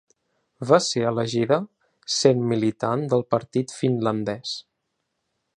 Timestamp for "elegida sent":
1.09-2.43